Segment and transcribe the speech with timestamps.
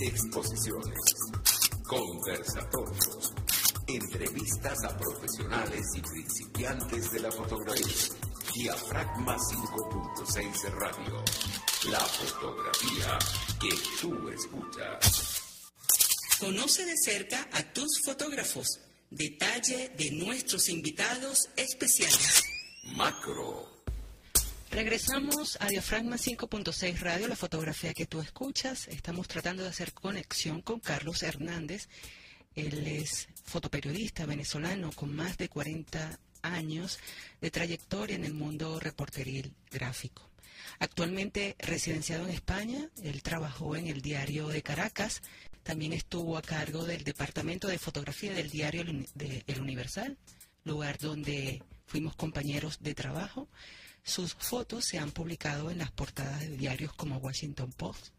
[0.00, 1.00] exposiciones,
[1.86, 3.34] conversatorios,
[3.86, 8.16] entrevistas a profesionales y principiantes de la fotografía.
[8.54, 11.24] Diafragma 5.6 Radio.
[11.90, 13.18] La fotografía
[13.60, 13.68] que
[14.00, 15.42] tú escuchas.
[16.40, 18.80] Conoce de cerca a tus fotógrafos.
[19.10, 22.44] Detalle de nuestros invitados especiales.
[22.96, 23.75] Macro.
[24.76, 28.88] Regresamos a Diafragma 5.6 Radio, la fotografía que tú escuchas.
[28.88, 31.88] Estamos tratando de hacer conexión con Carlos Hernández.
[32.54, 36.98] Él es fotoperiodista venezolano con más de 40 años
[37.40, 40.28] de trayectoria en el mundo reporteril gráfico.
[40.78, 45.22] Actualmente residenciado en España, él trabajó en el diario de Caracas,
[45.62, 50.18] también estuvo a cargo del departamento de fotografía del diario El Universal,
[50.64, 53.48] lugar donde fuimos compañeros de trabajo.
[54.06, 58.14] Sus fotos se han publicado en las portadas de diarios como Washington Post,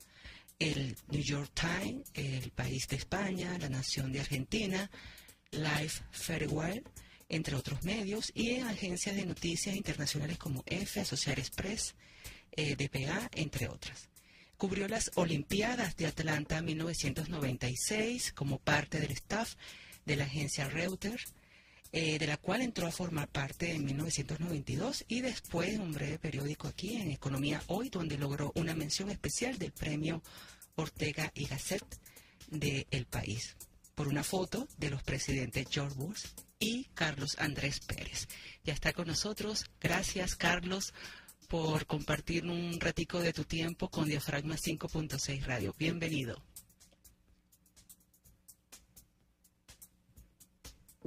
[0.59, 4.91] el New York Times, El País de España, La Nación de Argentina,
[5.51, 6.83] Life Farewell,
[7.29, 11.95] entre otros medios, y en agencias de noticias internacionales como EFE, Associated Press,
[12.51, 14.09] eh, DPA, entre otras.
[14.57, 19.55] Cubrió las Olimpiadas de Atlanta 1996 como parte del staff
[20.05, 21.33] de la agencia Reuters,
[21.91, 26.67] eh, de la cual entró a formar parte en 1992 y después un breve periódico
[26.67, 30.21] aquí en Economía Hoy, donde logró una mención especial del premio
[30.75, 31.83] Ortega y Gasset
[32.49, 33.55] de El País
[33.97, 36.25] por una foto de los presidentes George Bush
[36.59, 38.27] y Carlos Andrés Pérez.
[38.63, 39.65] Ya está con nosotros.
[39.81, 40.93] Gracias, Carlos,
[41.47, 45.73] por compartir un ratico de tu tiempo con Diafragma 5.6 Radio.
[45.79, 46.43] Bienvenido.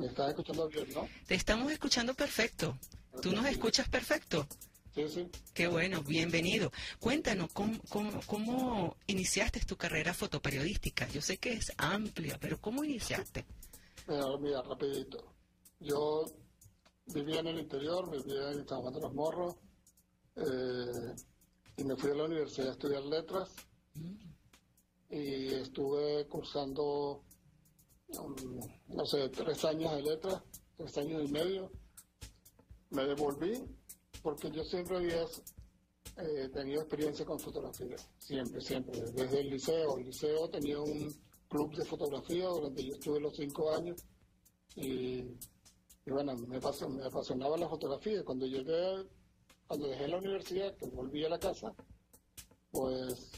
[0.00, 1.06] ¿Me estás escuchando bien, no?
[1.26, 2.74] Te estamos escuchando perfecto.
[3.20, 4.46] ¿Tú nos escuchas perfecto?
[4.94, 5.28] Sí, sí.
[5.52, 6.72] Qué bueno, bienvenido.
[6.98, 11.06] Cuéntanos, ¿cómo, cómo, cómo iniciaste tu carrera fotoperiodística?
[11.08, 13.44] Yo sé que es amplia, pero ¿cómo iniciaste?
[14.08, 15.34] Mira, mira, rapidito.
[15.80, 16.24] Yo
[17.04, 19.56] vivía en el interior, vivía en San Juan de los Morros,
[20.36, 21.14] eh,
[21.76, 23.50] y me fui a la universidad a estudiar letras,
[25.10, 27.22] y estuve cursando,
[28.88, 30.42] no sé, tres años de letras,
[30.76, 31.70] tres años y medio.
[32.90, 33.62] Me devolví
[34.22, 35.22] porque yo siempre había
[36.16, 39.98] eh, tenido experiencia con fotografía, siempre, siempre, desde el liceo.
[39.98, 41.14] El liceo tenía un
[41.48, 44.04] club de fotografía durante yo estuve los cinco años
[44.76, 45.24] y,
[46.06, 48.24] bueno, me, me apasionaba la fotografía.
[48.24, 49.06] Cuando llegué,
[49.66, 51.72] cuando dejé la universidad, que volví a la casa,
[52.70, 53.30] pues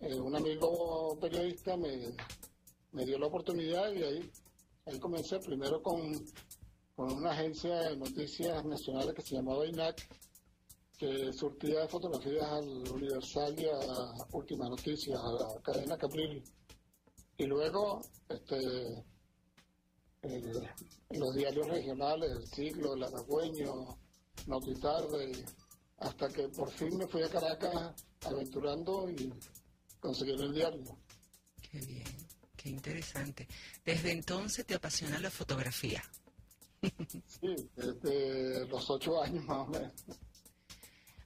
[0.00, 2.14] eh, un amigo periodista me,
[2.98, 4.30] me dio la oportunidad y ahí,
[4.86, 6.26] ahí comencé primero con
[6.98, 10.08] con una agencia de noticias nacionales que se llamaba INAC,
[10.98, 16.42] que surtía fotografías al Universal y a Última Noticias, a la cadena Capril.
[17.36, 19.04] Y luego, este,
[21.10, 23.96] los diarios regionales, El Siglo, El Aragüeño,
[24.48, 25.44] Notitarde,
[25.98, 27.94] hasta que por fin me fui a Caracas
[28.26, 29.32] aventurando y
[30.00, 30.98] conseguí el diario.
[32.58, 33.48] Qué interesante.
[33.84, 36.02] Desde entonces te apasiona la fotografía.
[37.26, 39.92] Sí, desde los ocho años más o menos.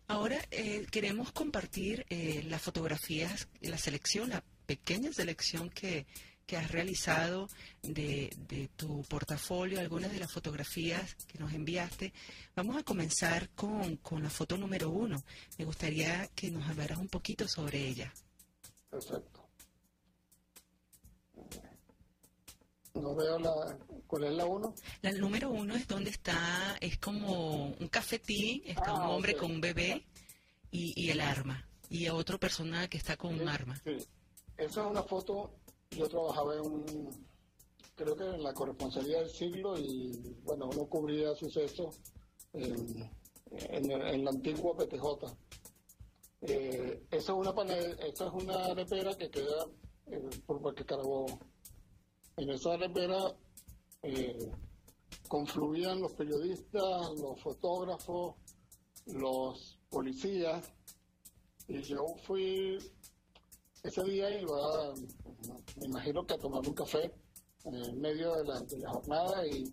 [0.08, 6.06] Ahora eh, queremos compartir eh, las fotografías, la selección, la pequeña selección que,
[6.46, 7.48] que has realizado
[7.82, 12.12] de, de, tu portafolio, algunas de las fotografías que nos enviaste.
[12.54, 15.22] Vamos a comenzar con, con la foto número uno.
[15.58, 18.12] Me gustaría que nos hablaras un poquito sobre ella.
[18.90, 19.41] Perfecto.
[22.94, 23.78] No veo la...
[24.06, 24.74] ¿Cuál es la uno?
[25.00, 29.50] La número uno es donde está, es como un cafetín, está Ah, un hombre con
[29.50, 30.04] un bebé
[30.70, 31.66] y, y el arma.
[31.88, 33.80] Y otra persona que está con un arma.
[33.84, 33.96] Sí.
[34.58, 35.54] Esa es una foto,
[35.92, 37.26] yo trabajaba en un,
[37.94, 41.98] creo que en la corresponsalía del siglo y bueno, uno cubría sucesos
[42.52, 43.10] en,
[43.50, 45.34] en, en la antigua PTJ.
[46.42, 49.66] Eh, esa es una pane- esa es una arepera que queda
[50.06, 51.38] eh, por Parque Carabobo.
[52.36, 53.36] En esa arepera
[54.02, 54.50] eh,
[55.28, 58.36] confluían los periodistas, los fotógrafos,
[59.06, 60.72] los policías,
[61.68, 62.78] y yo fui,
[63.82, 64.94] ese día iba,
[65.76, 67.12] me imagino que a tomar un café
[67.64, 69.72] en medio de la, de la jornada y,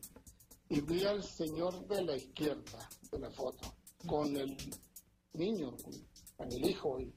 [0.69, 3.73] y vi al señor de la izquierda de la foto
[4.05, 4.55] con el
[5.33, 5.75] niño,
[6.37, 7.13] con el hijo, y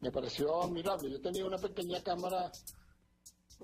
[0.00, 1.10] me pareció admirable.
[1.10, 2.50] Yo tenía una pequeña cámara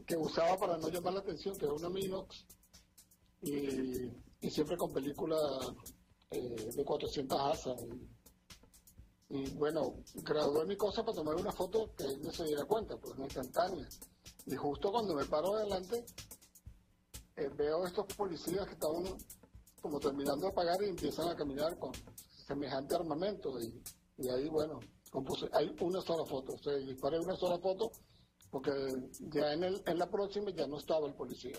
[0.07, 2.45] que usaba para no llamar la atención, que era una Minox,
[3.43, 4.11] y,
[4.41, 5.41] y siempre con películas
[6.31, 7.83] eh, de 400 asas.
[7.83, 12.65] Y, y bueno, gradué mi cosa para tomar una foto que él no se diera
[12.65, 13.89] cuenta, pues no instantánea.
[14.47, 16.05] Y justo cuando me paro adelante,
[17.37, 19.05] eh, veo estos policías que estaban
[19.81, 21.93] como terminando de pagar y empiezan a caminar con
[22.47, 23.61] semejante armamento.
[23.61, 23.83] Y,
[24.19, 24.81] y ahí, bueno,
[25.11, 26.55] compuse, hay una sola foto.
[26.55, 27.91] O sea, disparé una sola foto
[28.55, 28.71] porque
[29.33, 31.59] ya en, el, en la próxima ya no estaba el policía.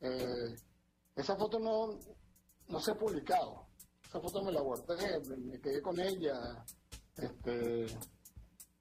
[0.00, 0.56] Eh,
[1.14, 1.98] esa foto no,
[2.68, 3.66] no se ha publicado.
[4.02, 6.64] Esa foto me la guardé, me, quedé con ella.
[7.14, 7.84] Este,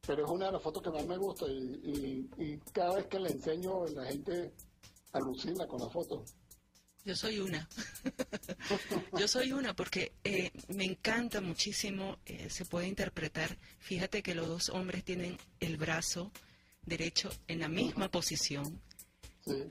[0.08, 3.28] pero es una de las fotos que más me gusta y, cada vez que la
[3.28, 4.54] enseño la gente
[5.12, 6.24] alucina con la foto.
[7.08, 7.66] Yo soy una.
[9.18, 14.46] Yo soy una porque eh, me encanta muchísimo, eh, se puede interpretar, fíjate que los
[14.46, 16.34] dos hombres tienen el brazo
[16.86, 18.82] derecho en la misma posición,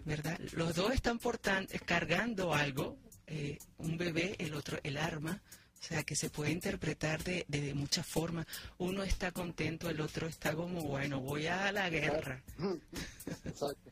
[0.06, 0.40] ¿verdad?
[0.52, 2.96] Los dos están portando, cargando algo,
[3.26, 5.42] eh, un bebé, el otro el arma,
[5.78, 8.46] o sea que se puede interpretar de, de, muchas formas.
[8.78, 12.42] Uno está contento, el otro está como, bueno, voy a la guerra.
[13.44, 13.90] Exacto.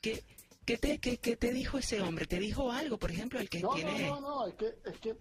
[0.00, 0.24] ¿Qué,
[0.64, 2.26] qué, te, qué, qué, te dijo ese hombre?
[2.26, 4.08] ¿Te dijo algo, por ejemplo, el que tiene...
[4.08, 5.16] No, no, no, es que, es que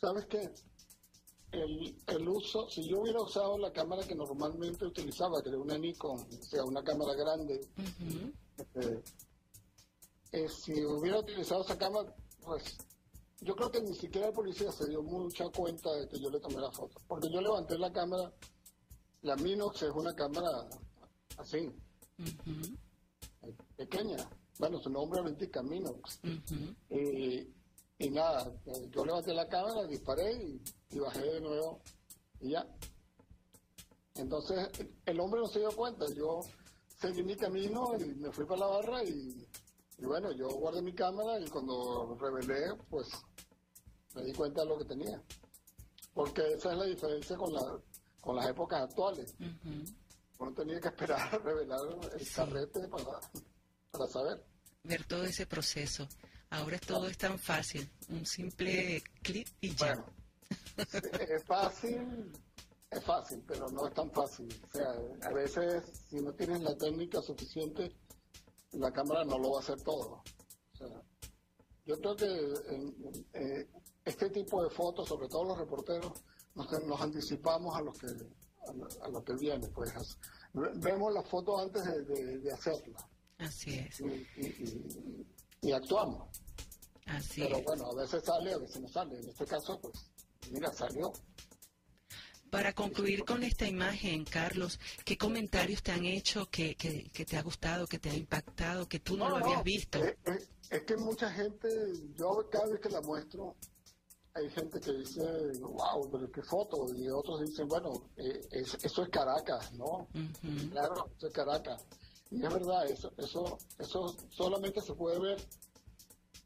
[0.00, 0.50] ¿sabes qué?
[1.52, 5.76] El, el, uso, si yo hubiera usado la cámara que normalmente utilizaba, que era una
[5.76, 7.60] Nikon, o sea, una cámara grande,
[10.32, 12.78] eh, si hubiera utilizado esa cámara, pues
[13.40, 16.38] yo creo que ni siquiera el policía se dio mucha cuenta de que yo le
[16.38, 17.00] tomé la foto.
[17.08, 18.32] Porque yo levanté la cámara,
[19.22, 20.68] la Minox es una cámara
[21.36, 21.68] así,
[23.76, 24.18] pequeña.
[24.60, 26.20] Bueno, su nombre lo indica Minox.
[27.98, 28.52] y nada,
[28.90, 30.60] yo levanté la cámara, disparé
[30.90, 31.80] y, bajé de nuevo
[32.40, 32.66] y ya.
[34.14, 34.68] Entonces
[35.04, 36.06] el hombre no se dio cuenta.
[36.14, 36.40] Yo
[37.00, 39.48] seguí mi camino y me fui para la barra y
[40.00, 43.06] y bueno, yo guardé mi cámara y cuando revelé, pues
[44.14, 45.22] me di cuenta de lo que tenía.
[46.14, 47.78] Porque esa es la diferencia con, la,
[48.20, 49.34] con las épocas actuales.
[50.38, 51.80] Uno tenía que esperar a revelar
[52.18, 53.20] el carrete para,
[53.90, 54.49] para saber.
[54.82, 56.08] Ver todo ese proceso.
[56.50, 57.88] Ahora todo es tan fácil.
[58.08, 59.94] Un simple clic y ya.
[59.94, 60.12] Bueno,
[60.76, 62.32] es fácil,
[62.90, 64.48] es fácil, pero no es tan fácil.
[64.64, 67.94] O sea, a veces si no tienes la técnica suficiente,
[68.72, 70.22] la cámara no lo va a hacer todo.
[71.86, 72.54] yo creo que
[73.34, 73.68] eh,
[74.04, 76.12] este tipo de fotos, sobre todo los reporteros,
[76.54, 78.06] nos, anticipamos a lo que
[79.02, 79.92] a lo, que viene, pues
[80.52, 83.08] vemos la foto antes de, hacerla.
[83.40, 84.02] Así es.
[85.62, 86.28] Y, actuamos.
[87.06, 89.18] Así Pero bueno, a veces sale, a veces no sale.
[89.18, 89.94] En este caso, pues,
[90.50, 91.12] mira, salió.
[92.50, 97.42] Para concluir con esta imagen, Carlos, ¿qué comentarios te han hecho que, que, te ha
[97.42, 100.00] gustado, que te ha impactado, que tú no, lo habías visto?
[100.04, 101.68] Es, que mucha gente,
[102.16, 103.56] yo cada vez que la muestro,
[104.34, 105.22] hay gente que dice,
[105.60, 110.08] wow, pero qué foto, y otros dicen, bueno, eh, eso es Caracas, ¿no?
[110.72, 111.86] Claro, eso es Caracas.
[112.30, 115.38] Y es verdad, eso, eso, eso solamente se puede ver,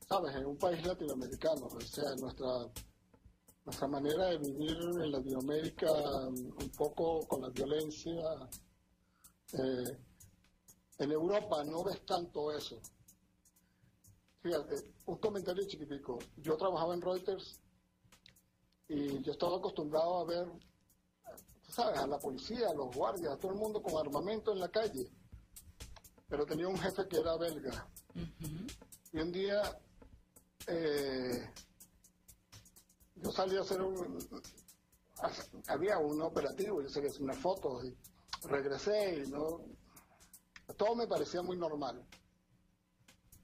[0.08, 2.70] ¿sabes?, en un país latinoamericano, o sea, nuestra
[3.64, 5.90] nuestra manera de vivir en Latinoamérica
[6.28, 8.48] un poco con la violencia.
[9.52, 9.98] Eh,
[10.98, 12.80] en Europa no ves tanto eso.
[14.42, 16.18] Fíjate, un comentario chiquitico.
[16.36, 17.58] Yo trabajaba en Reuters
[18.88, 20.46] y yo estaba acostumbrado a ver,
[21.66, 21.98] ¿sabes?
[21.98, 25.10] A la policía, a los guardias, a todo el mundo con armamento en la calle.
[26.34, 27.88] Pero tenía un jefe que era belga.
[29.12, 29.62] Y un día
[30.66, 31.48] eh,
[33.14, 34.18] yo salí a hacer un...
[35.68, 37.96] Había un operativo, yo salí a hacer una foto y
[38.48, 39.60] regresé y no...
[40.76, 42.04] Todo me parecía muy normal.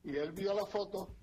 [0.02, 1.14] Y él vio la foto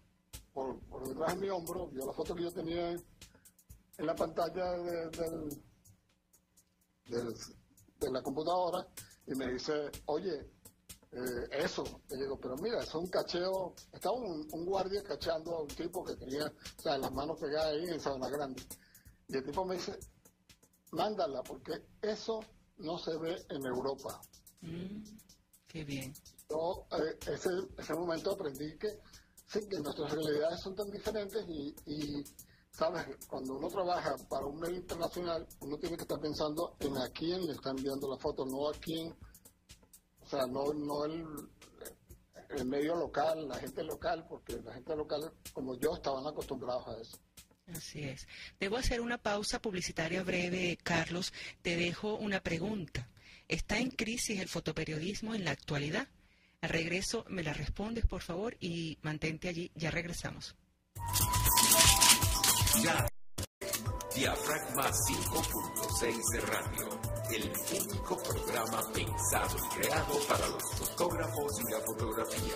[0.54, 5.60] por, detrás de mi hombro, vio la foto que yo tenía en la pantalla de,
[7.04, 8.88] de la computadora
[9.26, 10.50] y me dice, oye,
[11.12, 11.84] eh, eso.
[12.10, 13.74] Le digo, pero mira, es un cacheo.
[13.92, 17.86] Estaba un, guardia cacheando a un tipo que tenía, o sea, las manos pegadas ahí
[17.86, 18.62] en Sabana Grande.
[19.28, 19.98] Y el tipo me dice,
[20.92, 22.40] mándala, porque eso
[22.78, 24.22] no se ve en Europa.
[24.62, 25.04] Mm,
[25.68, 26.14] qué bien.
[26.50, 29.00] Yo eh, ese, ese momento aprendí que
[29.48, 32.24] sí, que nuestras realidades son tan diferentes y, y,
[32.72, 37.10] sabes, cuando uno trabaja para un medio internacional, uno tiene que estar pensando en a
[37.10, 39.14] quién le están enviando la foto, no a quién
[40.27, 41.25] o sea, no, no el,
[42.50, 47.00] el medio local, la gente local, porque la gente local, como yo, estaban acostumbrados a
[47.00, 47.17] eso.
[47.74, 48.27] Así es.
[48.60, 51.34] Debo hacer una pausa publicitaria breve, Carlos.
[51.62, 53.07] Te dejo una pregunta.
[53.48, 56.10] ¿Está en crisis el fotoperiodismo en la actualidad?
[56.60, 59.72] Al regreso me la respondes, por favor, y mantente allí.
[59.75, 60.55] Ya regresamos.
[62.84, 63.07] Ya.
[64.13, 72.55] Diafragma 5.6 de radio el único programa pensado creado para los fotógrafos y la fotografía.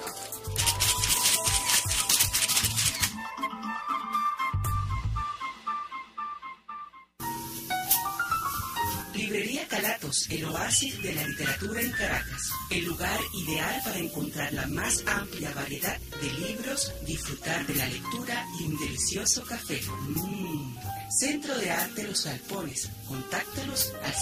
[9.14, 12.52] Librería Calatos, el oasis de la literatura en Caracas.
[12.70, 18.46] El lugar ideal para encontrar la más amplia variedad de libros, disfrutar de la lectura
[18.60, 19.82] y un delicioso café.
[20.16, 20.71] Mm.
[21.12, 22.90] Centro de Arte Los Alpones.
[23.08, 24.14] Contáctalos al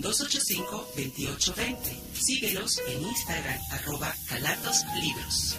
[0.00, 1.76] 0212-285-2820.
[2.14, 5.56] Síguelos en Instagram, arroba Calatos Libros.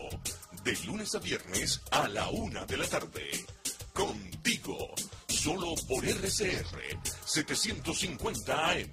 [0.63, 3.45] De lunes a viernes a la una de la tarde.
[3.93, 4.93] Contigo.
[5.27, 8.91] Solo por RCR 750 AM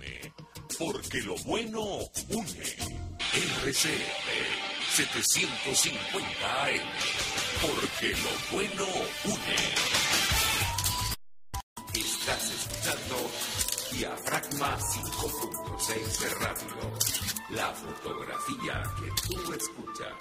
[0.79, 2.77] porque lo bueno une.
[3.65, 3.97] RCR
[4.95, 6.81] 750 AM,
[7.63, 8.87] porque lo bueno
[9.25, 9.57] une.
[11.95, 13.31] Estás escuchando
[13.93, 16.99] Diafragma 5.6 de radio.
[17.51, 20.15] La fotografía que tú escuchas.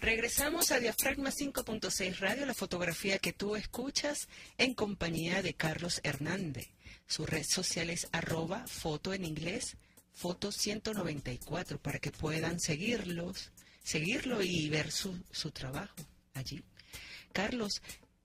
[0.00, 6.75] Regresamos a Diafragma 5.6 Radio, la fotografía que tú escuchas en compañía de Carlos Hernández.
[7.06, 9.76] Su red social es arroba foto en inglés,
[10.12, 15.94] foto 194, para que puedan seguirlos, seguirlo y ver su, su trabajo
[16.34, 16.62] allí.
[17.32, 17.80] Carlos,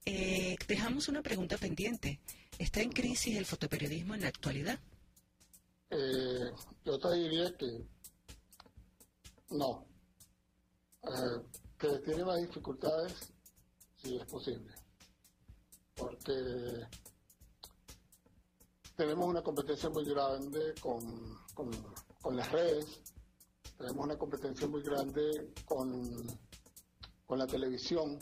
[0.05, 2.19] eh, dejamos una pregunta pendiente.
[2.57, 4.79] ¿Está en crisis el fotoperiodismo en la actualidad?
[5.89, 6.51] Eh,
[6.85, 7.85] yo te diría que
[9.49, 9.85] no.
[11.03, 11.41] Eh,
[11.77, 13.33] que tiene más dificultades,
[13.97, 14.73] si es posible.
[15.95, 16.87] Porque
[19.01, 21.01] tenemos una competencia muy grande con,
[22.21, 23.01] con, las redes,
[23.75, 26.39] tenemos una competencia muy grande con,
[27.25, 28.19] con la televisión,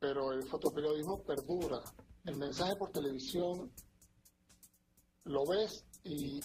[0.00, 1.80] pero el fotoperiodismo perdura.
[2.24, 3.70] El mensaje por televisión
[5.26, 6.40] lo ves y,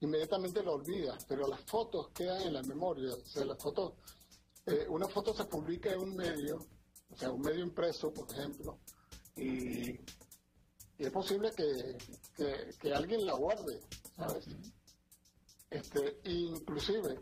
[0.00, 3.12] inmediatamente lo olvidas, pero las fotos quedan en la memoria.
[3.12, 3.92] O sea, las fotos,
[4.64, 6.56] eh, una foto se publica en un medio,
[7.10, 8.78] o sea, un medio impreso, por ejemplo,
[9.36, 9.98] y
[10.98, 13.80] y es posible que, alguien la guarde,
[14.16, 14.46] ¿sabes?
[15.70, 17.20] Este, inclusive,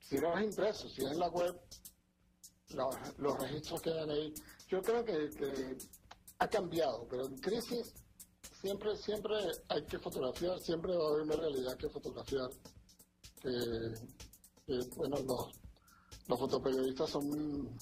[0.00, 1.60] si no es impreso, si es en la web,
[2.70, 4.34] los, registros quedan ahí.
[4.68, 5.78] Yo creo que,
[6.40, 7.92] ha cambiado, pero en crisis
[8.60, 9.34] siempre, siempre
[9.68, 12.50] hay que fotografiar, siempre va a haber una realidad que fotografiar.
[14.96, 15.52] bueno, los,
[16.28, 17.76] los fotoperiodistas son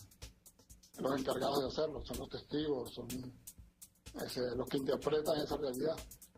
[0.99, 3.09] los encargados de hacerlo, son los testigos, son
[4.57, 5.97] los que interpretan esa realidad.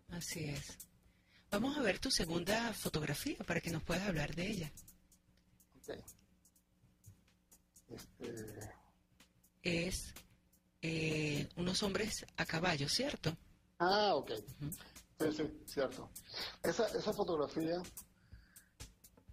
[0.08, 0.78] Así es.
[1.50, 4.73] Vamos a ver tu segunda fotografía para que nos puedas hablar de ella.
[7.88, 8.78] Este...
[9.62, 10.14] Es
[10.82, 13.37] eh, unos hombres a caballo, ¿cierto?
[13.78, 14.32] Ah, ok.
[15.20, 16.11] Sí, sí, cierto.
[16.62, 17.82] Esa, esa fotografía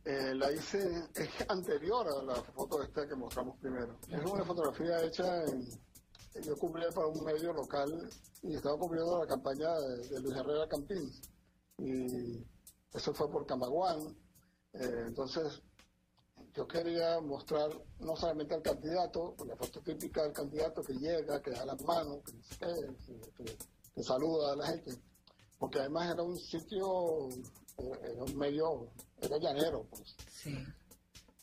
[0.05, 3.99] eh, la hice, es anterior a la foto esta que mostramos primero.
[4.09, 5.67] Es una fotografía hecha en,
[6.41, 8.09] yo cubría para un medio local
[8.41, 11.11] y estaba cubriendo la campaña de, Luis Herrera Campín.
[11.77, 12.45] Y
[12.93, 14.15] eso fue por Camaguán.
[14.73, 15.61] Eh, entonces,
[16.53, 21.51] yo quería mostrar no solamente al candidato, la foto típica del candidato que llega, que
[21.51, 22.19] da las manos,
[22.59, 24.91] que, saluda a la gente,
[25.57, 27.29] porque además era un sitio,
[27.77, 28.89] eh, era un medio,
[29.21, 30.15] era llanero, pues.
[30.29, 30.57] Sí.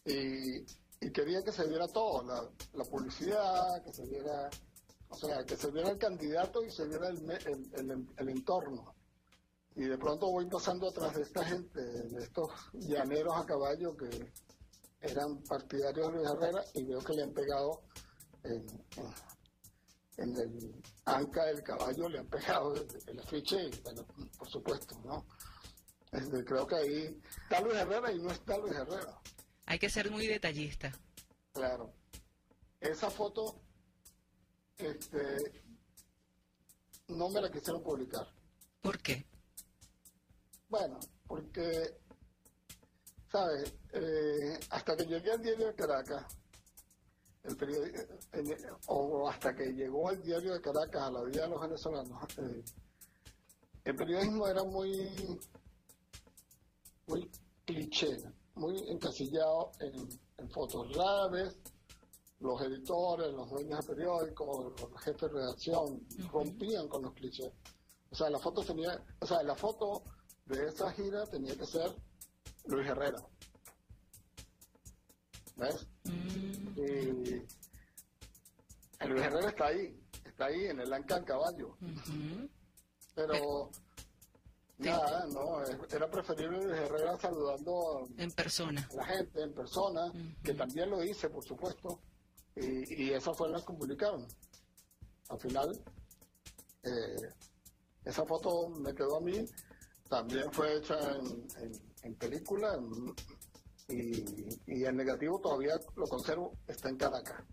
[0.05, 4.49] Y, quería que se viera todo, la, la publicidad, que se viera
[5.13, 8.95] o sea, que se viera el candidato y se viera el, entorno.
[9.75, 14.33] Y de pronto voy pasando atrás de esta gente, de estos llaneros a caballo que,
[15.03, 17.83] eran partidarios de Luis Herrera y veo que le han pegado
[18.45, 18.65] en,
[20.19, 24.07] en, el anca del caballo, le han pegado el, afiche y bueno,
[24.39, 25.27] por supuesto, ¿no?
[26.13, 29.21] Este, creo que ahí está Luis Herrera y no está Luis Herrera.
[29.67, 30.93] Hay que ser muy detallista.
[31.53, 31.93] Claro.
[32.81, 33.61] Esa foto
[34.91, 35.65] este,
[37.09, 38.27] no me la quisieron publicar.
[38.81, 39.25] ¿Por qué?
[40.69, 41.99] Bueno, porque,
[43.31, 43.75] ¿sabes?
[43.93, 46.25] Eh, hasta que llegué al diario de Caracas,
[47.45, 52.39] el o hasta que llegó al diario de Caracas a la vida de los venezolanos,
[52.39, 52.65] eh,
[53.85, 55.41] el periodismo era muy,
[57.07, 57.31] muy
[57.65, 58.17] cliché,
[58.55, 60.95] muy encasillado en, fotos.
[60.97, 61.57] Raras
[62.43, 67.53] los editores, los dueños de periódicos, los jefes de redacción rompían con los clichés.
[68.11, 70.03] O sea, la foto tenía, o sea, la foto
[70.47, 71.95] de esa gira tenía que ser
[72.67, 73.25] Luis Herrera.
[75.57, 75.87] ¿Ves?
[76.05, 76.79] Mm.
[76.79, 77.47] Y
[78.99, 81.77] el Luis Herrera está ahí, está ahí en el Anca Caballo.
[83.15, 83.71] Pero
[84.79, 88.89] nada, no, era preferible Luis Herrera saludando en persona.
[88.91, 92.01] a la gente, en persona, que también lo hice, por supuesto
[92.57, 94.27] y, y esas fueron las que publicaron.
[95.29, 95.83] Al final,
[96.83, 97.33] eh,
[98.05, 99.47] esa foto me quedó a mí,
[100.09, 100.99] también fue hecha
[102.03, 102.79] en, película
[103.89, 104.25] y,
[104.67, 107.45] y, el negativo todavía lo conservo, está en Caracas.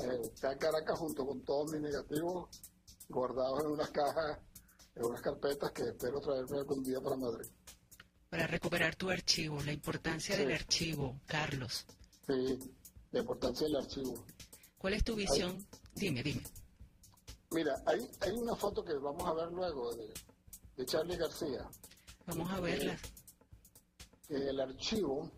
[0.00, 2.48] Eh, está en Caracas junto con todos mis negativos
[3.08, 4.38] guardados en unas cajas,
[4.94, 7.48] en unas carpetas que espero traerme algún día para Madrid.
[8.28, 11.86] Para recuperar tu archivo, la importancia del archivo, Carlos.
[12.26, 12.58] Sí,
[13.10, 14.24] la importancia del archivo.
[14.78, 15.66] ¿Cuál es tu visión?
[15.94, 16.42] dime, dime.
[17.50, 20.12] Mira, hay, hay una foto que vamos a ver luego de,
[20.76, 21.68] de Charlie García.
[22.26, 22.98] Vamos a verla.
[24.26, 25.30] Que el archivo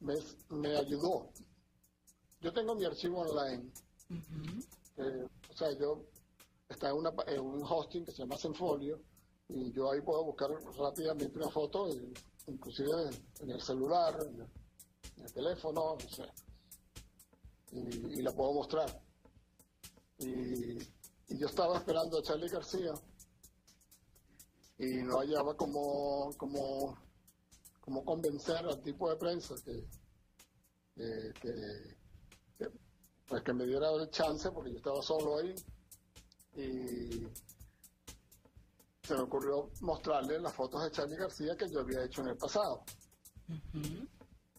[0.00, 0.14] me,
[0.50, 1.30] me, ayudó.
[2.40, 3.72] Yo tengo mi archivo online.
[5.50, 6.04] o sea, yo
[6.68, 9.00] está en, una, en, un hosting que se llama Zenfolio
[9.48, 11.88] y yo ahí puedo buscar rápidamente una foto,
[12.46, 12.90] inclusive
[13.40, 14.46] en el celular, el
[15.32, 16.24] teléfono, no sé,
[17.72, 19.02] y, la puedo mostrar.
[20.18, 20.78] Y,
[21.36, 22.92] yo estaba esperando a Charlie García.
[24.78, 26.96] Y no hallaba como, como,
[27.80, 29.84] como convencer al tipo de prensa que,
[31.40, 32.70] que,
[33.26, 35.54] pues que me diera el chance porque yo estaba solo ahí.
[36.54, 37.26] Y
[39.02, 42.36] se me ocurrió mostrarle las fotos de Charlie García que yo había hecho en el
[42.36, 42.84] pasado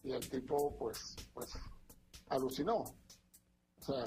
[0.02, 1.50] y el tipo pues, pues
[2.28, 2.76] alucinó.
[2.78, 4.04] O sea,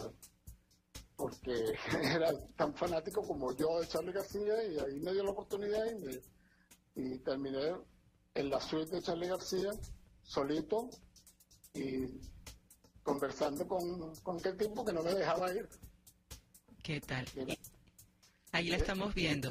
[1.15, 5.85] porque era tan fanático como yo de Charlie García y ahí me dio la oportunidad
[5.85, 6.21] y,
[7.01, 7.75] y terminé
[8.33, 9.71] en la suite de Charlie García
[10.23, 10.89] solito
[11.73, 12.07] y
[13.03, 15.67] conversando con, con aquel tipo que no me dejaba ir.
[16.81, 17.25] ¿Qué tal?
[18.51, 19.49] Ahí la estamos viendo.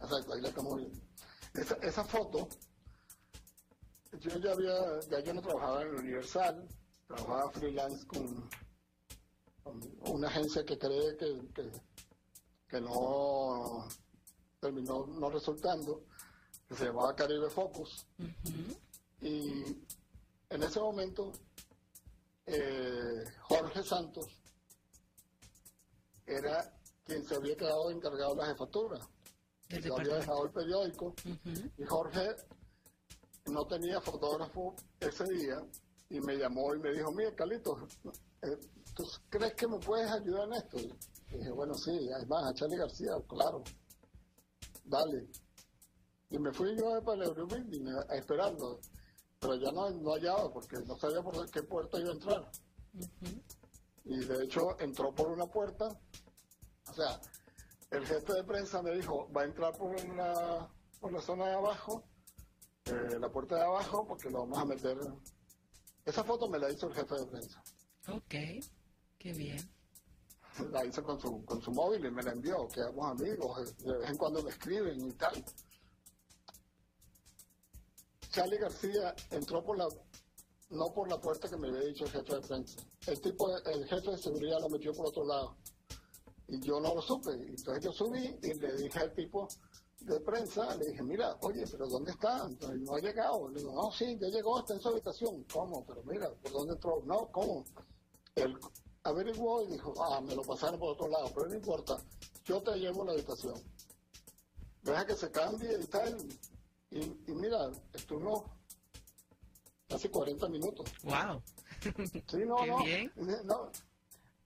[0.00, 1.00] Exacto, ahí la estamos viendo.
[1.54, 2.48] Esa, esa foto
[4.12, 6.68] yo ya había, ya yo no trabajaba en el Universal,
[7.06, 8.48] trabajaba freelance con,
[10.06, 11.70] una agencia que cree que,
[12.68, 13.86] que, no
[14.60, 16.04] terminó no resultando,
[16.66, 18.06] que se llamaba Caribe Focus.
[19.20, 19.62] Y
[20.48, 21.32] en ese momento,
[22.46, 24.26] eh, Jorge Santos
[26.24, 28.98] era quien se había quedado encargado de la jefatura.
[29.68, 31.14] Yo había dejado el periódico
[31.76, 32.36] y Jorge
[33.52, 35.60] no tenía fotógrafo ese día
[36.10, 37.98] y me llamó y me dijo, mira, Carlitos,
[38.42, 38.58] eh,
[38.94, 40.78] ¿tú crees que me puedes ayudar en esto?
[40.78, 43.62] Y dije, bueno, sí, además a Charlie García, claro,
[44.84, 45.28] dale.
[46.30, 48.80] Y me fui yo para el Eurobuilding esperando,
[49.38, 52.50] pero ya no, no hallaba porque no sabía por qué puerta iba a entrar.
[54.04, 55.88] Y de hecho entró por una puerta,
[56.90, 57.20] o sea,
[57.90, 60.68] el jefe de prensa me dijo, va a entrar por, una,
[61.00, 62.04] por la zona de abajo
[62.88, 64.98] eh, la puerta de abajo porque lo vamos a meter.
[66.04, 67.62] Esa foto me la hizo el jefe de prensa.
[68.08, 68.34] Ok,
[69.18, 69.58] qué bien.
[70.72, 74.10] La hizo con su, con su móvil y me la envió, quedamos amigos, de vez
[74.10, 75.44] en cuando me escriben y tal.
[78.30, 79.88] Charlie García entró por la,
[80.70, 82.80] no por la puerta que me había dicho el jefe de prensa.
[83.06, 85.56] El tipo, el jefe de seguridad lo metió por otro lado.
[86.48, 87.32] Y yo no lo supe.
[87.32, 89.48] Entonces yo subí y le dije al tipo,
[90.00, 92.48] de prensa, le dije, mira, oye, pero ¿dónde está?
[92.48, 93.48] no ha llegado.
[93.48, 95.44] Le digo, no, sí, ya llegó, está en su habitación.
[95.52, 95.84] ¿Cómo?
[95.86, 97.02] Pero mira, ¿por dónde entró?
[97.04, 97.64] No, ¿cómo?
[98.34, 98.56] Él
[99.02, 101.98] averiguó y dijo, ah, me lo pasaron por otro lado, pero no importa,
[102.44, 103.54] yo te llevo a la habitación.
[104.82, 106.16] Deja que se cambie y tal.
[106.90, 108.44] Y, y mira, estuvo
[109.88, 110.90] casi 40 minutos.
[111.02, 111.42] ¡Wow!
[111.82, 113.70] Sí, no, no, no.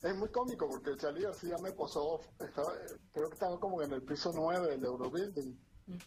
[0.02, 2.72] Es muy cómico porque Charlie García me posó, estaba,
[3.12, 5.56] creo que estaba como en el piso 9 del Eurobuilding.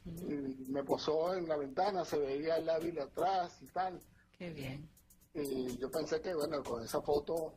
[0.05, 4.01] Y me posó en la ventana, se veía el Ávila atrás y tal.
[4.37, 4.89] Qué bien.
[5.33, 7.55] Y yo pensé que, bueno, con esa foto,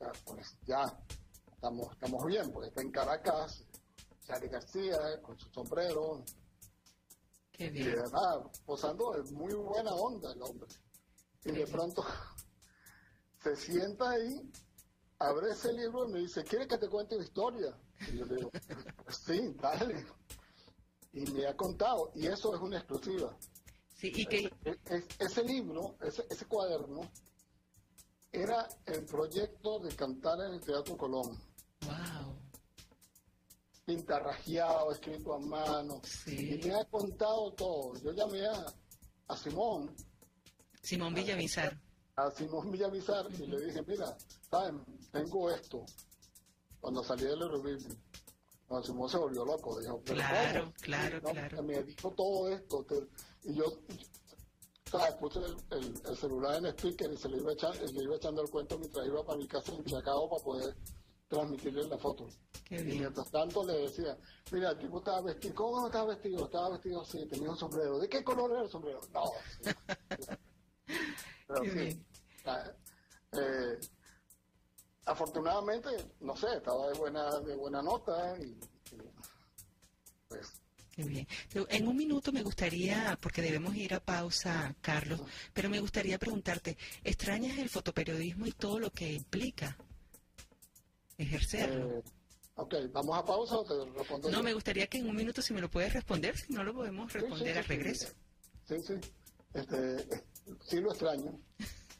[0.00, 0.98] ya, pues ya,
[1.52, 3.64] estamos, estamos bien, porque está en Caracas,
[4.24, 6.24] Charlie García con su sombrero.
[7.50, 7.90] Qué bien.
[7.90, 10.68] Y nada, posando es muy buena onda el hombre.
[11.44, 12.04] Y de pronto
[13.42, 14.50] se sienta ahí
[15.28, 17.76] abre ese libro y me dice, ¿quieres que te cuente una historia?
[18.12, 18.50] Y yo le digo,
[19.08, 20.06] sí, dale.
[21.12, 23.36] Y me ha contado, y eso es una exclusiva.
[23.94, 24.50] Sí, y que...
[25.18, 27.10] Ese, libro, ese, ese cuaderno,
[28.32, 31.38] era el proyecto de cantar en el Teatro Colón.
[31.82, 32.36] ¡Wow!
[33.84, 36.00] Pintarrajeado, escrito a mano.
[36.04, 36.54] Sí.
[36.54, 37.94] Y me ha contado todo.
[38.00, 38.64] Yo llamé a,
[39.28, 39.94] a Simón.
[40.82, 41.78] Simón Villavizar
[42.16, 44.16] a Simón Villamizar y le dije, mira,
[44.50, 44.84] ¿saben?
[45.12, 45.84] Tengo esto.
[46.80, 47.38] Cuando salí del.
[48.66, 51.62] Cuando Simón se volvió loco, dijo, claro, claro, claro.
[51.62, 52.86] Me dijo todo esto.
[53.44, 53.64] y yo,
[54.90, 55.14] ¿sabes?
[55.16, 58.78] Puse el, celular en speaker y se le iba, echando, le iba echando el cuento
[58.78, 60.74] mientras iba para mi casa en Chicago para poder
[61.28, 62.28] transmitirle la foto.
[62.70, 64.16] y mientras tanto le decía,
[64.50, 66.44] mira, el tipo estaba vestido, ¿cómo estaba vestido?
[66.46, 67.98] Estaba vestido así, tenía un sombrero.
[67.98, 69.00] ¿De qué color era el sombrero?
[69.12, 69.24] No.
[72.44, 72.72] Ah,
[73.32, 73.78] eh,
[75.04, 75.88] afortunadamente,
[76.20, 78.58] no sé, estaba de buena, de buena nota y,
[80.28, 80.62] pues
[80.96, 81.26] bien.
[81.68, 85.20] En un minuto me gustaría, porque debemos ir a pausa, Carlos,
[85.52, 89.76] pero me gustaría preguntarte, ¿extrañas el fotoperiodismo y todo lo que implica
[91.16, 91.98] ejercerlo?
[91.98, 92.02] Eh,
[92.56, 94.30] ok, ¿vamos a pausa o te respondo?
[94.30, 96.74] No, me gustaría que en un minuto si me lo puedes responder, si no lo
[96.74, 98.08] podemos responder al regreso.
[98.64, 98.94] Sí, sí.
[99.54, 100.24] Este,
[100.64, 101.38] sí lo extraño,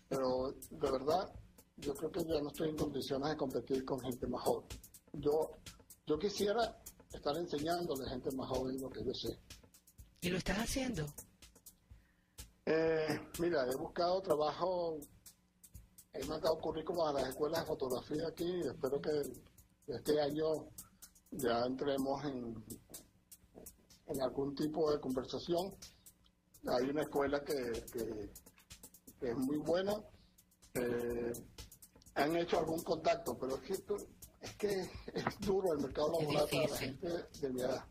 [0.09, 1.31] pero de verdad
[1.77, 4.69] yo creo que ya no estoy en condiciones de competir con gente más joven.
[5.13, 5.51] Yo,
[6.07, 6.81] yo quisiera
[7.13, 9.39] estar enseñando a gente más joven lo que yo sé.
[10.21, 11.07] ¿Y lo estás haciendo?
[12.65, 14.99] Eh, mira, he buscado trabajo,
[16.13, 19.23] he mandado currículum a las escuelas de fotografía aquí y espero que
[19.89, 20.69] este año
[21.33, 22.65] ya entremos en,
[24.07, 25.75] en algún tipo de conversación
[26.69, 28.31] hay una escuela que,
[29.21, 29.95] es muy buena.
[30.75, 31.33] Eh,
[32.15, 33.73] han hecho algún contacto, pero es que,
[34.41, 34.81] es que
[35.15, 37.09] es duro el mercado laboral para la gente
[37.41, 37.85] de mi edad.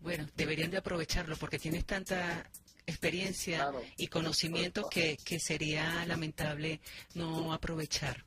[0.00, 2.50] Bueno, deberían de aprovecharlo porque tienes tanta
[2.86, 6.80] experiencia y conocimiento que, que, sería lamentable
[7.14, 8.24] no aprovechar.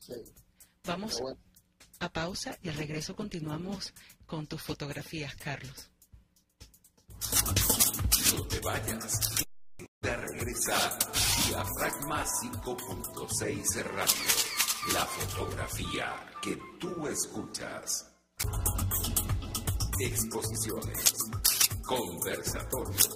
[0.00, 0.14] Sí.
[0.84, 1.22] Vamos
[2.00, 3.92] a pausa y al regreso continuamos
[4.26, 5.90] con tus fotografías, Carlos.
[8.34, 9.46] No te vayas.
[10.16, 10.98] Regresar.
[11.46, 14.92] Diafragma 5.6 Radio.
[14.92, 16.06] La fotografía
[16.42, 18.10] que tú escuchas.
[20.00, 21.14] Exposiciones.
[21.86, 23.08] Conversatorios.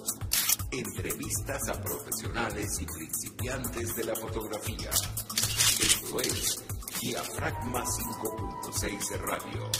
[0.71, 4.89] Entrevistas a profesionales y principiantes de la fotografía.
[4.89, 6.63] Esto es
[7.01, 9.71] Diafragma 5.6 Radio.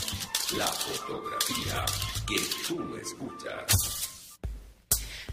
[0.57, 1.85] La fotografía
[2.27, 4.04] que tú escuchas.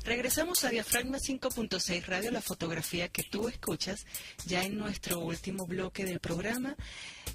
[0.05, 4.05] Regresamos a Diafragma 5.6 Radio, la fotografía que tú escuchas,
[4.47, 6.75] ya en nuestro último bloque del programa.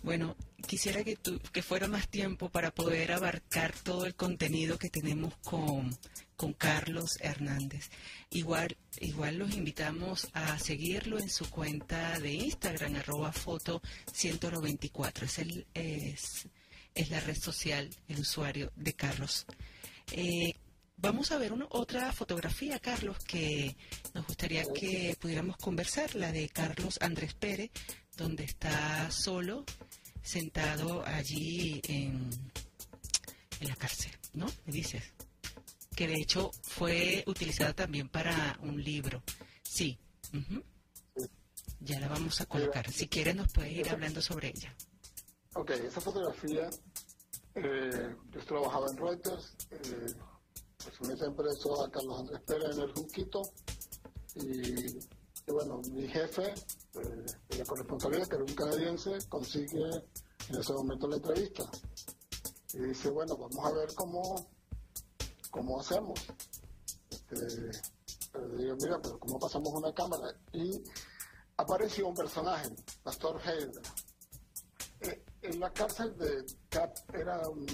[0.03, 0.35] Bueno,
[0.67, 5.33] quisiera que, tú, que fuera más tiempo para poder abarcar todo el contenido que tenemos
[5.45, 5.97] con,
[6.35, 7.89] con Carlos Hernández.
[8.31, 15.25] Igual, igual los invitamos a seguirlo en su cuenta de Instagram, arroba foto 194.
[15.25, 16.47] Es, el, es,
[16.93, 19.45] es la red social, el usuario de Carlos.
[20.11, 20.53] Eh,
[20.99, 23.77] Vamos a ver otra fotografía, Carlos, que
[24.15, 27.69] nos gustaría que pudiéramos conversar, la de Carlos Andrés Pérez,
[28.15, 29.63] donde está solo,
[30.23, 32.27] sentado allí en,
[33.59, 34.47] en la cárcel, ¿no?
[34.65, 35.13] Me dices.
[35.95, 39.21] Que de hecho fue utilizada también para un libro.
[39.61, 39.99] Sí.
[41.79, 42.91] Ya la vamos a colocar.
[42.91, 44.75] Si quieres nos puedes ir hablando sobre ella.
[45.53, 46.69] Ok, esa fotografía,
[47.53, 49.55] eh, yo trabajaba en Reuters.
[49.69, 50.13] Eh,
[50.83, 53.41] pues me siempre eso a Carlos Andrés Pérez en el Junquito
[54.35, 54.99] y,
[55.51, 56.53] bueno, mi jefe
[56.95, 59.89] eh, de la corresponsabilidad, que era un canadiense, consigue
[60.49, 61.63] en ese momento la entrevista
[62.73, 64.49] y dice, bueno, vamos a ver cómo,
[65.49, 66.19] cómo hacemos.
[67.09, 67.71] Este,
[68.31, 70.35] pero digo, mira, pero ¿cómo pasamos una cámara?
[70.53, 70.83] Y
[71.57, 72.69] apareció un personaje,
[73.03, 73.81] Pastor Heidra.
[75.01, 77.65] Eh, en la cárcel de Cap era un,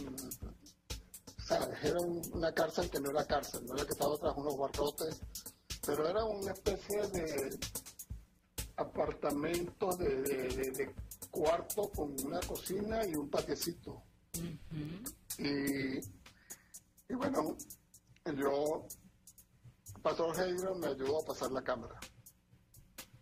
[1.84, 5.22] era una cárcel que no era cárcel, no era que estaba tras unos barrotes
[5.86, 7.60] pero era una especie de
[8.78, 10.96] apartamento de, de,
[11.30, 14.04] cuarto con una cocina y un patiecito.
[15.38, 15.98] y,
[17.10, 17.58] y, bueno,
[18.38, 18.86] yo,
[20.02, 22.00] Pastor Heidro me ayudó a pasar la cámara.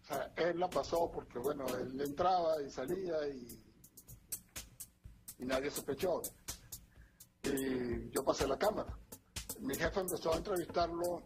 [0.03, 3.63] O sea, él la pasó porque, bueno, él entraba y salía y,
[5.39, 6.21] y nadie sospechó.
[7.43, 8.97] Y yo pasé la cámara.
[9.59, 11.23] Mi jefe empezó a entrevistarlo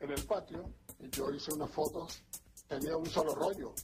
[0.00, 2.22] en el patio y yo hice unas fotos
[2.68, 3.74] tenía un solo rollo,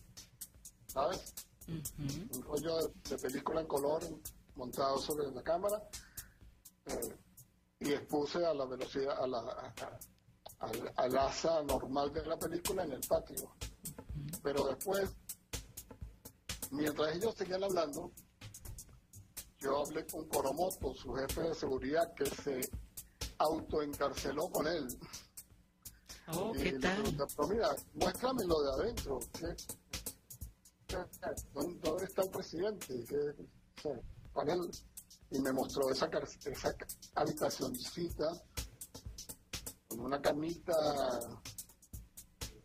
[0.87, 1.35] ¿sabes?
[1.69, 4.03] Un rollo de, película en color
[4.57, 5.83] montado sobre la cámara
[6.87, 7.17] eh,
[7.79, 9.75] y expuse a la velocidad, a la,
[10.97, 13.55] al, asa normal de la película en el patio.
[14.43, 15.11] Pero después,
[16.73, 18.11] mientras ellos seguían hablando,
[19.61, 22.71] yo hablé con Coromoto, su jefe de seguridad, que se
[23.39, 24.87] autoencarceló con él.
[26.33, 27.03] Oh, ¿qué tal?
[27.37, 29.19] pero mira, muéstrame lo de adentro.
[31.53, 33.07] ¿Dónde está el presidente?
[35.33, 36.11] y me mostró esa,
[36.45, 36.75] esa
[37.15, 38.33] habitacióncita
[39.89, 41.21] con una camita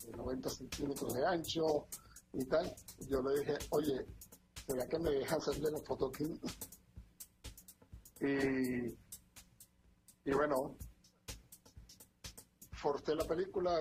[0.05, 1.87] de 90 centímetros de ancho
[2.33, 2.73] y tal.
[3.07, 4.05] Yo le dije, oye,
[4.67, 6.39] ¿será que me deja hacerle la foto aquí?
[8.21, 8.87] Y,
[10.25, 10.77] y bueno,
[12.71, 13.71] forcé la película,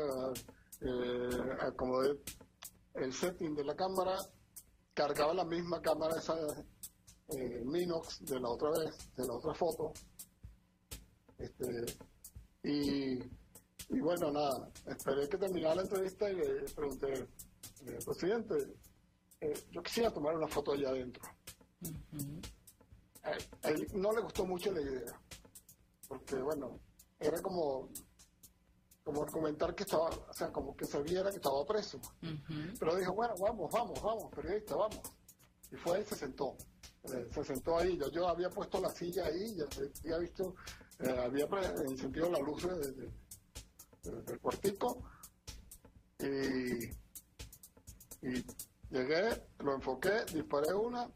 [0.80, 2.20] eh, acomodé
[2.94, 4.16] el setting de la cámara,
[4.94, 6.34] cargaba la misma cámara esa
[7.28, 9.92] eh, Minox de la otra vez, de la otra foto.
[11.38, 11.66] Este,
[12.62, 17.12] y, bueno, nada, esperé que terminara la entrevista y le pregunté,
[17.86, 18.54] eh, presidente,
[19.70, 21.22] yo quisiera tomar una foto allá adentro.
[23.24, 25.20] A él no le gustó mucho la idea,
[26.08, 26.78] porque bueno,
[27.18, 27.88] era como
[29.04, 32.00] como comentar que estaba, o sea, como que se viera que estaba preso.
[32.78, 35.02] Pero dijo, bueno, vamos, vamos, vamos, periodista, vamos.
[35.70, 36.56] Y fue y se sentó.
[37.12, 37.98] Eh, se sentó ahí.
[37.98, 39.66] Yo, yo había puesto la silla ahí, ya
[40.04, 40.54] había visto,
[41.00, 41.46] eh, había
[41.86, 42.66] encendido la luz
[44.02, 45.02] del cuartico.
[46.20, 46.84] Y,
[48.26, 48.46] y
[48.88, 51.10] llegué, lo enfoqué, disparé una.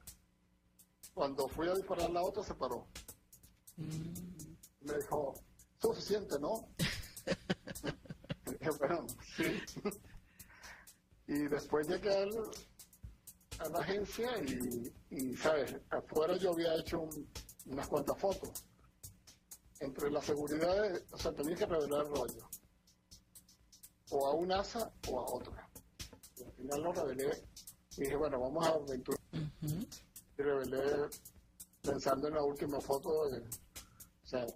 [1.18, 2.86] Cuando fui a disparar la otra, se paró.
[3.76, 5.34] Me dijo,
[5.82, 6.68] suficiente, ¿no?
[8.78, 9.04] bueno,
[9.36, 9.60] sí.
[11.26, 12.14] y después llegué
[13.58, 14.30] a la agencia
[15.10, 15.74] y, ¿sabes?
[15.90, 17.08] Afuera yo había hecho
[17.66, 18.64] unas cuantas fotos.
[19.80, 22.48] Entre la seguridad, o sea, tenía que revelar el rollo.
[24.10, 25.68] O a un asa o a otra.
[26.36, 27.44] Y al final lo revelé
[27.96, 29.18] y dije, bueno, vamos a aventurar.
[30.38, 31.08] Y revelé
[31.82, 33.08] pensando en la última foto.
[33.10, 34.46] o sea,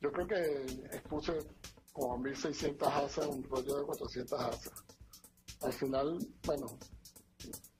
[0.00, 1.38] yo creo que expuse
[1.92, 4.72] como 1.600 asas, un rollo de 400 asas.
[5.60, 6.78] Al final, bueno,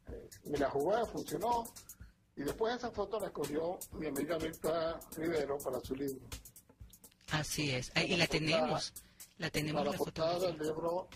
[0.09, 1.65] eh, me la jugué, funcionó.
[2.37, 6.25] Y después esa foto la escogió mi amiga Mirta Rivero para su libro.
[7.33, 7.93] Así es.
[7.97, 8.93] y la tenemos.
[9.39, 11.09] La tenemos para la, portada del libro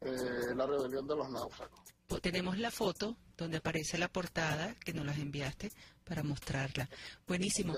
[0.00, 1.80] eh, La rebelión de los náufragos.
[2.18, 5.70] Tenemos la foto donde aparece la portada que nos las enviaste
[6.04, 6.88] para mostrarla.
[7.26, 7.76] Buenísimo.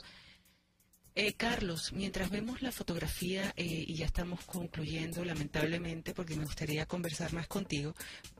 [1.14, 6.87] Eh, Carlos, mientras vemos la fotografía eh, y ya estamos concluyendo, lamentablemente, porque me gustaría
[6.87, 7.95] conversar más contigo,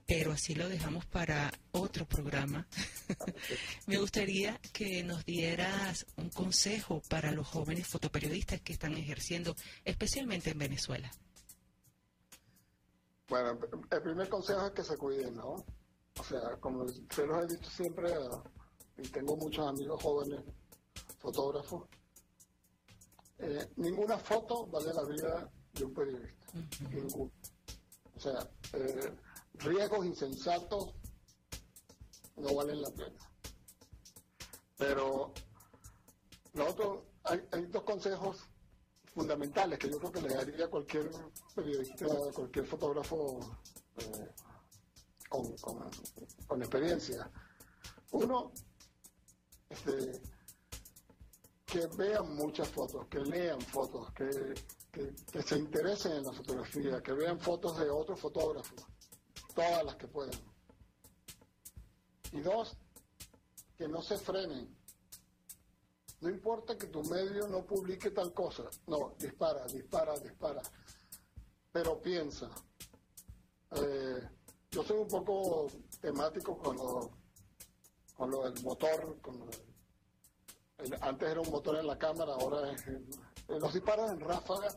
[0.07, 2.67] pero así lo dejamos para otro programa,
[3.87, 10.51] me gustaría que nos dieras un consejo para los jóvenes fotoperiodistas que están ejerciendo, especialmente
[10.51, 11.11] en Venezuela.
[13.29, 13.59] Bueno,
[13.91, 15.63] el primer consejo es que se cuiden, ¿no?
[16.21, 18.13] O sea, como se los he dicho siempre,
[18.99, 20.41] y tengo muchos amigos jóvenes
[21.19, 21.89] fotógrafos,
[23.39, 26.47] eh, ninguna foto vale la vida de un periodista.
[28.15, 29.13] O sea, eh,
[29.55, 30.95] riesgos insensatos
[32.37, 33.19] no valen la pena.
[34.77, 35.33] Pero
[36.55, 38.39] lo otro, hay, dos consejos
[39.15, 41.11] fundamentales que yo creo que le daría a cualquier
[41.55, 43.41] periodista, cualquier fotógrafo
[43.97, 44.29] eh,
[45.33, 45.57] con,
[46.47, 47.31] con, experiencia.
[48.11, 48.53] Uno,
[49.71, 50.21] este,
[51.65, 57.41] que vean muchas fotos, que lean fotos, que, se interesen en la fotografía, que vean
[57.41, 58.85] fotos de otros fotógrafos,
[59.55, 60.39] todas las que puedan.
[62.33, 62.77] Y dos,
[63.79, 64.77] que no se frenen.
[66.21, 70.63] No importa que tu medio no publique tal cosa, no, dispara, dispara, dispara.
[71.73, 72.51] Pero piensa.
[73.73, 74.29] Eh,
[74.73, 75.67] yo soy un poco
[76.01, 77.11] temático con lo,
[78.17, 79.47] con lo del motor, con lo
[81.01, 82.85] antes era un motor en la cámara, ahora es...
[83.47, 84.69] los disparos en ráfaga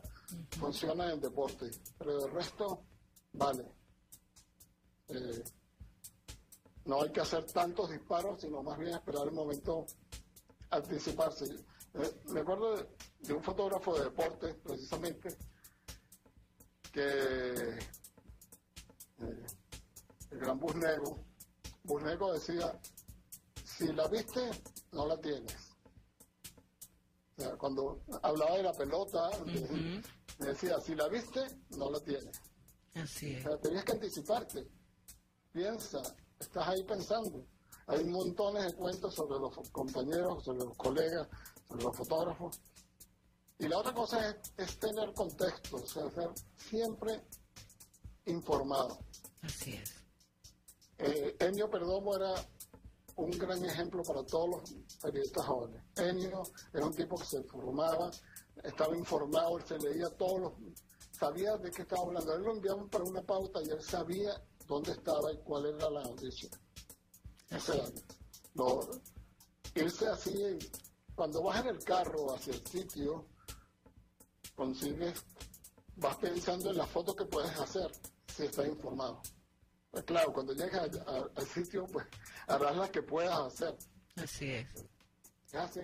[0.58, 2.84] funcionan en deporte, pero el resto
[3.32, 3.64] vale.
[5.08, 5.44] Eh,
[6.84, 9.86] no hay que hacer tantos disparos, sino más bien esperar el momento,
[10.70, 11.46] anticiparse.
[11.94, 12.76] Eh, me acuerdo
[13.20, 15.36] de, un fotógrafo de deporte, precisamente,
[16.92, 17.78] que
[19.18, 19.46] eh,
[20.30, 21.24] el gran Busnego,
[21.84, 22.78] Busnego decía,
[23.64, 24.50] si la viste,
[24.92, 25.76] no la tienes.
[27.36, 29.30] O sea, cuando hablaba de la pelota,
[30.38, 31.40] me decía, si la viste,
[31.76, 32.40] no la tienes.
[32.94, 33.46] Así es.
[33.46, 34.66] O sea, tenías que anticiparte.
[35.52, 36.02] Piensa,
[36.40, 37.46] estás ahí pensando.
[37.86, 41.28] Hay montones de cuentos sobre los compañeros, sobre los colegas,
[41.68, 42.60] sobre los fotógrafos.
[43.58, 47.22] Y la otra cosa es, es tener contexto, o sea, ser siempre
[48.26, 48.98] informado.
[49.42, 49.95] Así es.
[50.98, 52.34] Eh, Enio Perdomo era
[53.16, 55.82] un gran ejemplo para todos los periodistas jóvenes.
[55.96, 58.10] Enio era un tipo que se formaba,
[58.62, 60.52] estaba informado, él se leía todos los...
[61.12, 62.34] sabía de qué estaba hablando.
[62.34, 66.02] Él lo enviaban para una pauta y él sabía dónde estaba y cuál era la
[66.02, 66.50] noticia.
[67.54, 67.84] O sea,
[68.54, 68.88] lo,
[69.74, 70.58] irse así,
[71.14, 73.26] cuando vas en el carro hacia el sitio,
[74.54, 75.24] consigues,
[75.96, 77.90] vas pensando en la foto que puedes hacer
[78.34, 79.22] si estás informado.
[79.96, 80.90] Pues claro, cuando llegas
[81.36, 82.04] al sitio, pues
[82.48, 83.74] harás las que puedas hacer.
[84.16, 84.66] Así es.
[85.54, 85.80] Así.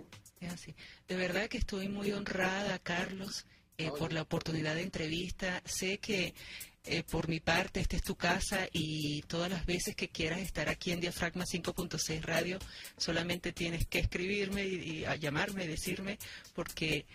[0.51, 0.77] Así.
[1.09, 3.47] De verdad que estoy muy honrada, Carlos,
[3.79, 5.63] eh, por la oportunidad de entrevista.
[5.65, 6.35] Sé que
[6.85, 10.69] eh, por mi parte, esta es tu casa y todas las veces que quieras estar
[10.69, 12.59] aquí en Diafragma 5.6 Radio,
[12.99, 16.19] solamente tienes que escribirme y, a llamarme decirme,
[16.55, 17.07] porque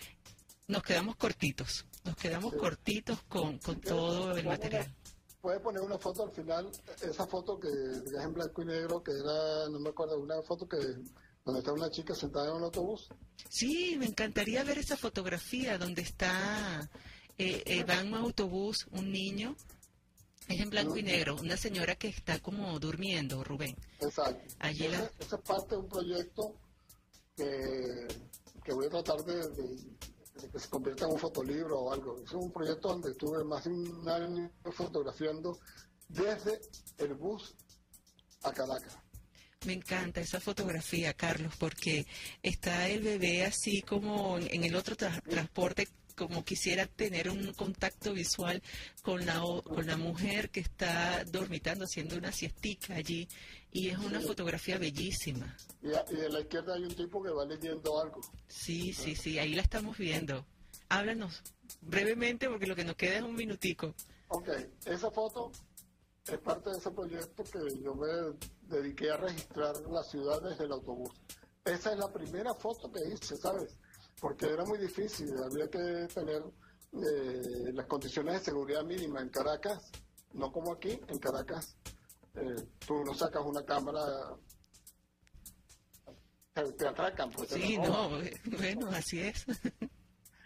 [0.67, 4.91] nos quedamos cortitos, nos quedamos cortitos con, con todo el material.
[5.41, 6.69] Puedes poner una foto al final,
[7.01, 10.67] esa foto que es en blanco y negro, que era, no me acuerdo, una foto
[10.67, 10.77] que
[11.45, 13.07] donde está una chica sentada en un autobús.
[13.49, 16.89] Sí, me encantaría ver esa fotografía donde está
[17.37, 19.55] eh, eh, va en un autobús un niño,
[20.47, 23.75] es en blanco y negro, una señora que está como durmiendo, Rubén.
[23.99, 24.55] Exacto.
[24.59, 26.55] Allí esa, es parte de un proyecto
[27.35, 28.07] que,
[28.63, 29.43] que voy a tratar de,
[30.37, 32.21] que se convierta en un fotolibro o algo.
[32.23, 35.57] Es un proyecto donde estuve más de un año fotografiando
[36.07, 36.59] desde
[36.97, 37.55] el bus
[38.43, 38.97] a Caracas.
[39.65, 42.05] Me encanta esa fotografía, Carlos, porque
[42.43, 48.61] está el bebé así como en el otro transporte como quisiera tener un contacto visual
[49.03, 53.27] con la, con la mujer que está dormitando, haciendo una siestica allí.
[53.71, 55.55] Y es una fotografía bellísima.
[55.83, 58.19] Y, a, en la izquierda hay un tipo que va leyendo algo.
[58.47, 60.45] Sí, sí, sí, ahí la estamos viendo.
[60.89, 61.43] Háblanos
[61.81, 63.93] brevemente porque lo que nos queda es un minutico.
[64.29, 64.49] Ok,
[64.85, 65.51] esa foto
[66.25, 68.07] es parte de ese proyecto que yo me
[68.63, 71.11] dediqué a registrar la ciudad desde el autobús.
[71.63, 73.77] Esa es la primera foto que hice, ¿sabes?
[74.19, 76.43] Porque era muy difícil, había que tener
[76.93, 79.91] eh, las condiciones de seguridad mínima en Caracas,
[80.33, 81.77] no como aquí, en Caracas
[82.35, 84.01] eh, tú no sacas una cámara,
[86.53, 87.31] te, atracan.
[87.31, 88.09] Pues, sí, no,
[88.57, 89.45] bueno, así es.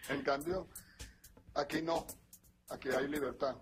[0.10, 0.68] en cambio,
[1.54, 2.06] aquí no,
[2.70, 3.56] aquí hay libertad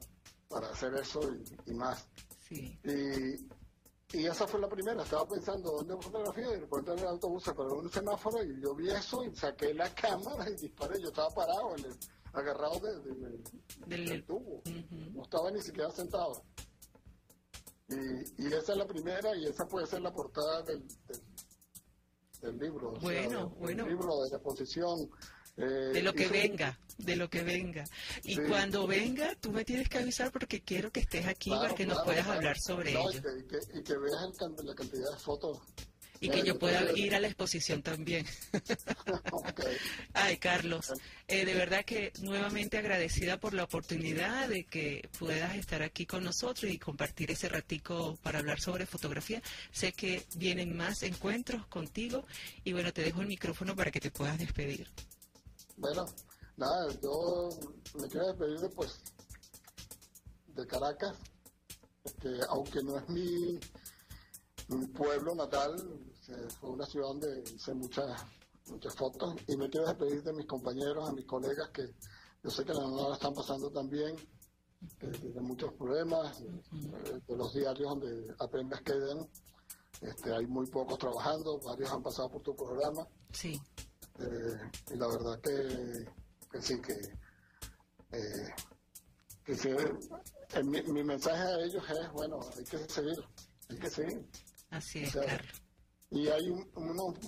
[0.47, 2.07] para hacer eso y, y más.
[2.47, 2.79] Sí.
[2.83, 3.58] Y,
[4.11, 7.43] y esa fue la primera, estaba pensando dónde fotografía y de repente en el autobús
[7.43, 10.99] se paró un semáforo y yo vi eso y saqué la cámara y disparé.
[10.99, 11.95] Yo estaba parado, en el,
[12.33, 12.79] agarrado
[13.85, 14.63] del, tubo,
[15.13, 16.43] no estaba ni siquiera sentado.
[17.87, 20.83] Y, y, esa es la primera y esa puede ser la portada del,
[22.41, 22.93] del, libro.
[23.01, 23.83] Bueno, bueno.
[23.83, 25.09] El libro de la exposición
[25.57, 27.83] eh, de lo que venga, de lo que venga.
[28.23, 31.85] Y cuando venga, tú me tienes que avisar porque quiero que estés aquí para que
[31.85, 33.21] nos puedas hablar sobre ello.
[33.73, 34.21] Y que, veas
[34.63, 35.59] la cantidad de fotos.
[36.21, 38.25] Y que yo pueda ir a la exposición también.
[40.13, 40.91] Ay, Carlos,
[41.27, 46.25] eh, de verdad que nuevamente agradecida por la oportunidad de que puedas estar aquí con
[46.25, 49.41] nosotros y compartir ese ratico para hablar sobre fotografía.
[49.71, 52.25] Sé que vienen más encuentros contigo
[52.65, 54.89] y bueno, te dejo el micrófono para que te puedas despedir.
[55.79, 56.05] Bueno,
[56.57, 57.49] nada, yo
[58.01, 58.99] me quiero despedir de, pues,
[60.47, 61.15] de Caracas,
[62.21, 63.59] que aunque no es mi,
[64.93, 65.73] pueblo natal,
[66.59, 68.21] fue una ciudad donde hice muchas
[68.67, 71.89] muchas fotos y me quiero despedir de mis compañeros, a mis colegas que
[72.43, 74.15] yo sé que la la están pasando también,
[74.99, 79.27] de muchos problemas, de los diarios donde apenas quedan,
[80.01, 83.07] este, hay muy pocos trabajando, varios han pasado por tu programa.
[83.31, 83.59] Sí.
[84.21, 86.93] Eh, y la verdad que, sí, que,
[88.11, 88.53] eh,
[89.45, 93.23] que mi, mensaje a ellos es, bueno, hay que seguir,
[93.69, 94.27] hay que seguir.
[94.69, 95.17] Así es.
[96.11, 96.69] Y hay un,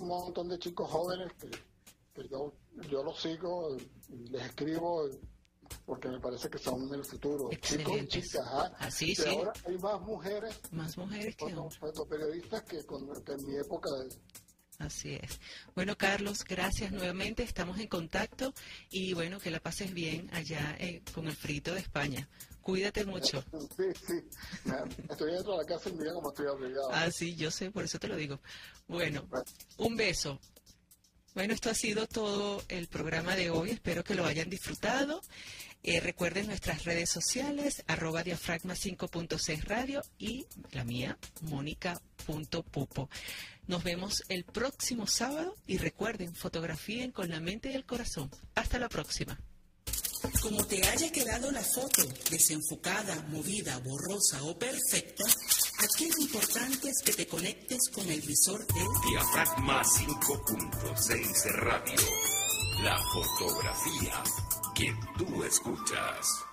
[0.06, 1.32] montón de chicos jóvenes
[2.14, 2.52] que, yo,
[2.90, 3.76] yo los sigo,
[4.08, 5.08] les escribo,
[5.86, 7.48] porque me parece que son el futuro.
[7.50, 8.08] Chicos y Excelentes.
[8.08, 8.46] chicas.
[8.46, 8.72] ¿ah?
[8.78, 9.28] Ah, sí, Y sí.
[9.28, 11.78] ahora hay más mujeres Más mujeres que hombres.
[11.78, 13.88] fotoperiodistas que, con- que en mi época
[14.82, 15.40] Así es.
[15.76, 17.44] Bueno, Carlos, gracias nuevamente.
[17.44, 18.52] Estamos en contacto
[18.90, 22.28] y bueno, que la pases bien allá eh, con el frito de España.
[22.60, 23.44] Cuídate mucho.
[23.76, 24.14] Sí, sí.
[25.08, 26.90] Estoy dentro de la casa y mira cómo estoy obligado.
[26.92, 28.40] Ah, sí, yo sé, por eso te lo digo.
[28.88, 29.28] Bueno,
[29.78, 30.40] un beso.
[31.34, 33.70] Bueno, esto ha sido todo el programa de hoy.
[33.70, 35.22] Espero que lo hayan disfrutado.
[35.84, 43.10] Eh, recuerden nuestras redes sociales, arroba diafragma 5.6 radio y la mía, mónica.pupo.
[43.66, 48.30] Nos vemos el próximo sábado y recuerden, fotografíen con la mente y el corazón.
[48.54, 49.40] Hasta la próxima.
[50.40, 55.24] Como te haya quedado la foto, desenfocada, movida, borrosa o perfecta,
[55.82, 61.96] aquí lo importante es que te conectes con el visor del Diafragma 5.6 Radio.
[62.84, 64.22] La fotografía
[64.74, 66.44] quien tú escuchas.